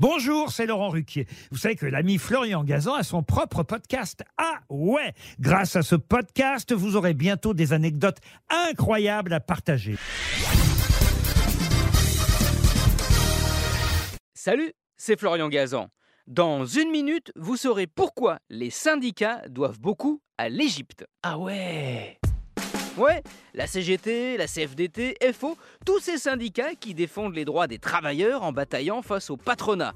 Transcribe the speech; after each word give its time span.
Bonjour, 0.00 0.52
c'est 0.52 0.66
Laurent 0.66 0.90
Ruquier. 0.90 1.26
Vous 1.50 1.58
savez 1.58 1.74
que 1.74 1.84
l'ami 1.84 2.18
Florian 2.18 2.62
Gazan 2.62 2.94
a 2.94 3.02
son 3.02 3.24
propre 3.24 3.64
podcast. 3.64 4.22
Ah 4.36 4.60
ouais 4.70 5.12
Grâce 5.40 5.74
à 5.74 5.82
ce 5.82 5.96
podcast, 5.96 6.72
vous 6.72 6.94
aurez 6.94 7.14
bientôt 7.14 7.52
des 7.52 7.72
anecdotes 7.72 8.18
incroyables 8.48 9.32
à 9.32 9.40
partager. 9.40 9.96
Salut, 14.34 14.72
c'est 14.96 15.18
Florian 15.18 15.48
Gazan. 15.48 15.88
Dans 16.28 16.64
une 16.64 16.90
minute, 16.90 17.32
vous 17.34 17.56
saurez 17.56 17.88
pourquoi 17.88 18.38
les 18.50 18.70
syndicats 18.70 19.42
doivent 19.48 19.80
beaucoup 19.80 20.20
à 20.36 20.48
l'Égypte. 20.48 21.06
Ah 21.24 21.38
ouais 21.38 22.20
Ouais, 22.98 23.22
la 23.54 23.68
CGT, 23.68 24.36
la 24.38 24.48
CFDT, 24.48 25.18
FO, 25.32 25.56
tous 25.86 26.00
ces 26.00 26.18
syndicats 26.18 26.74
qui 26.74 26.94
défendent 26.94 27.36
les 27.36 27.44
droits 27.44 27.68
des 27.68 27.78
travailleurs 27.78 28.42
en 28.42 28.50
bataillant 28.50 29.02
face 29.02 29.30
au 29.30 29.36
patronat. 29.36 29.94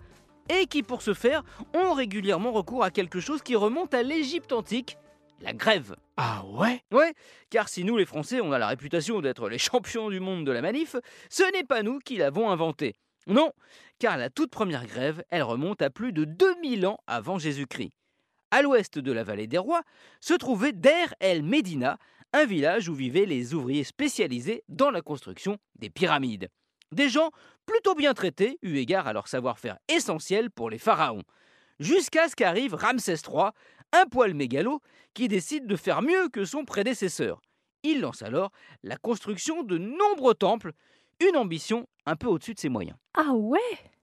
Et 0.48 0.66
qui, 0.66 0.84
pour 0.84 1.02
ce 1.02 1.12
faire, 1.12 1.42
ont 1.74 1.94
régulièrement 1.94 2.52
recours 2.52 2.84
à 2.84 2.92
quelque 2.92 3.18
chose 3.18 3.42
qui 3.42 3.56
remonte 3.56 3.92
à 3.92 4.04
l'Égypte 4.04 4.52
antique, 4.52 4.98
la 5.40 5.52
grève. 5.52 5.96
Ah 6.16 6.44
ouais? 6.46 6.80
Ouais, 6.92 7.12
car 7.50 7.68
si 7.68 7.82
nous 7.82 7.96
les 7.96 8.06
Français, 8.06 8.40
on 8.40 8.52
a 8.52 8.58
la 8.58 8.68
réputation 8.68 9.20
d'être 9.20 9.48
les 9.48 9.58
champions 9.58 10.08
du 10.08 10.20
monde 10.20 10.46
de 10.46 10.52
la 10.52 10.62
manif, 10.62 10.94
ce 11.28 11.42
n'est 11.52 11.64
pas 11.64 11.82
nous 11.82 11.98
qui 11.98 12.18
l'avons 12.18 12.50
inventé. 12.50 12.94
Non, 13.26 13.50
car 13.98 14.16
la 14.16 14.30
toute 14.30 14.52
première 14.52 14.86
grève, 14.86 15.24
elle 15.30 15.42
remonte 15.42 15.82
à 15.82 15.90
plus 15.90 16.12
de 16.12 16.24
2000 16.24 16.86
ans 16.86 16.98
avant 17.08 17.40
Jésus-Christ. 17.40 17.90
À 18.52 18.60
l'ouest 18.60 18.98
de 18.98 19.12
la 19.12 19.24
vallée 19.24 19.46
des 19.46 19.56
rois 19.56 19.80
se 20.20 20.34
trouvait 20.34 20.72
Der 20.72 21.14
el 21.20 21.42
Medina, 21.42 21.96
un 22.34 22.44
village 22.44 22.86
où 22.90 22.94
vivaient 22.94 23.24
les 23.24 23.54
ouvriers 23.54 23.82
spécialisés 23.82 24.62
dans 24.68 24.90
la 24.90 25.00
construction 25.00 25.56
des 25.76 25.88
pyramides. 25.88 26.50
Des 26.92 27.08
gens 27.08 27.30
plutôt 27.64 27.94
bien 27.94 28.12
traités, 28.12 28.58
eu 28.60 28.76
égard 28.76 29.06
à 29.06 29.14
leur 29.14 29.26
savoir-faire 29.26 29.78
essentiel 29.88 30.50
pour 30.50 30.68
les 30.68 30.76
pharaons. 30.76 31.22
Jusqu'à 31.80 32.28
ce 32.28 32.36
qu'arrive 32.36 32.74
Ramsès 32.74 33.16
III, 33.26 33.52
un 33.92 34.04
poil 34.04 34.34
mégalo, 34.34 34.80
qui 35.14 35.28
décide 35.28 35.66
de 35.66 35.76
faire 35.76 36.02
mieux 36.02 36.28
que 36.28 36.44
son 36.44 36.66
prédécesseur. 36.66 37.40
Il 37.82 38.02
lance 38.02 38.20
alors 38.20 38.50
la 38.82 38.98
construction 38.98 39.62
de 39.62 39.78
nombreux 39.78 40.34
temples, 40.34 40.72
une 41.26 41.38
ambition 41.38 41.86
un 42.04 42.16
peu 42.16 42.26
au-dessus 42.26 42.52
de 42.52 42.60
ses 42.60 42.68
moyens. 42.68 42.98
Ah 43.14 43.32
ouais? 43.32 43.60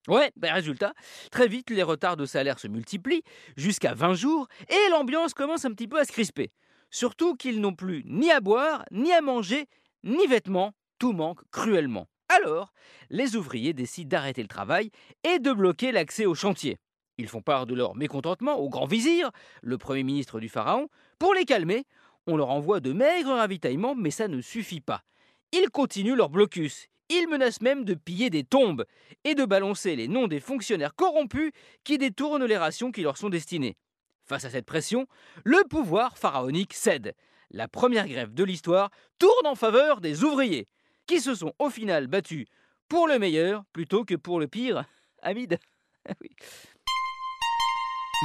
Ouais, 0.09 0.31
ben 0.37 0.51
résultat, 0.51 0.95
très 1.29 1.47
vite 1.47 1.69
les 1.69 1.83
retards 1.83 2.17
de 2.17 2.25
salaire 2.25 2.57
se 2.57 2.67
multiplient, 2.67 3.21
jusqu'à 3.55 3.93
20 3.93 4.15
jours, 4.15 4.47
et 4.67 4.89
l'ambiance 4.89 5.35
commence 5.35 5.65
un 5.65 5.71
petit 5.71 5.87
peu 5.87 5.99
à 5.99 6.03
se 6.03 6.11
crisper. 6.11 6.51
Surtout 6.89 7.35
qu'ils 7.35 7.61
n'ont 7.61 7.75
plus 7.75 8.01
ni 8.07 8.31
à 8.31 8.39
boire, 8.39 8.85
ni 8.89 9.13
à 9.13 9.21
manger, 9.21 9.67
ni 10.03 10.25
vêtements, 10.25 10.73
tout 10.97 11.11
manque 11.11 11.41
cruellement. 11.51 12.07
Alors, 12.27 12.73
les 13.11 13.35
ouvriers 13.35 13.73
décident 13.73 14.09
d'arrêter 14.09 14.41
le 14.41 14.47
travail 14.47 14.89
et 15.23 15.37
de 15.37 15.51
bloquer 15.51 15.91
l'accès 15.91 16.25
au 16.25 16.33
chantier. 16.33 16.77
Ils 17.19 17.27
font 17.27 17.43
part 17.43 17.67
de 17.67 17.75
leur 17.75 17.95
mécontentement 17.95 18.57
au 18.57 18.67
grand 18.67 18.87
vizir, 18.87 19.29
le 19.61 19.77
premier 19.77 20.01
ministre 20.01 20.39
du 20.39 20.49
pharaon. 20.49 20.87
Pour 21.19 21.35
les 21.35 21.45
calmer, 21.45 21.85
on 22.25 22.35
leur 22.35 22.49
envoie 22.49 22.79
de 22.79 22.93
maigres 22.93 23.35
ravitaillements, 23.35 23.93
mais 23.93 24.09
ça 24.09 24.27
ne 24.27 24.41
suffit 24.41 24.81
pas. 24.81 25.03
Ils 25.51 25.69
continuent 25.69 26.15
leur 26.15 26.29
blocus. 26.29 26.87
Ils 27.09 27.27
menacent 27.27 27.61
même 27.61 27.85
de 27.85 27.95
piller 27.95 28.29
des 28.29 28.43
tombes 28.43 28.85
et 29.23 29.33
de 29.35 29.45
balancer 29.45 29.95
les 29.95 30.07
noms 30.07 30.27
des 30.27 30.39
fonctionnaires 30.39 30.95
corrompus 30.95 31.51
qui 31.83 31.97
détournent 31.97 32.45
les 32.45 32.57
rations 32.57 32.91
qui 32.91 33.01
leur 33.01 33.17
sont 33.17 33.29
destinées. 33.29 33.77
Face 34.25 34.45
à 34.45 34.51
cette 34.51 34.67
pression, 34.67 35.07
le 35.43 35.63
pouvoir 35.67 36.17
pharaonique 36.17 36.75
cède. 36.75 37.15
La 37.49 37.67
première 37.67 38.07
grève 38.07 38.33
de 38.33 38.43
l'histoire 38.43 38.91
tourne 39.17 39.47
en 39.47 39.55
faveur 39.55 40.01
des 40.01 40.23
ouvriers, 40.23 40.67
qui 41.07 41.19
se 41.19 41.33
sont 41.33 41.53
au 41.57 41.71
final 41.71 42.05
battus 42.05 42.45
pour 42.87 43.07
le 43.07 43.17
meilleur 43.17 43.63
plutôt 43.73 44.05
que 44.05 44.13
pour 44.13 44.39
le 44.39 44.47
pire. 44.47 44.85
Hamid. 45.23 45.57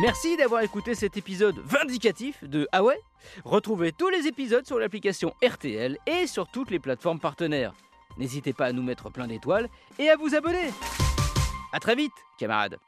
Merci 0.02 0.36
d'avoir 0.36 0.60
écouté 0.62 0.94
cet 0.94 1.16
épisode 1.16 1.58
vindicatif 1.60 2.42
de 2.44 2.68
Ah 2.72 2.82
Retrouvez 3.44 3.92
tous 3.92 4.08
les 4.10 4.26
épisodes 4.26 4.66
sur 4.66 4.78
l'application 4.78 5.32
RTL 5.42 5.96
et 6.06 6.26
sur 6.26 6.50
toutes 6.50 6.70
les 6.70 6.80
plateformes 6.80 7.20
partenaires. 7.20 7.72
N'hésitez 8.16 8.52
pas 8.52 8.66
à 8.66 8.72
nous 8.72 8.82
mettre 8.82 9.10
plein 9.10 9.26
d'étoiles 9.26 9.68
et 9.98 10.08
à 10.08 10.16
vous 10.16 10.34
abonner. 10.34 10.70
A 11.72 11.80
très 11.80 11.96
vite, 11.96 12.12
camarades 12.38 12.78